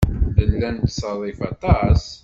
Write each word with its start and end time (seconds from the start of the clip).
Nella 0.35 0.69
nettṣerrif 0.71 1.39
aṭas. 1.51 2.03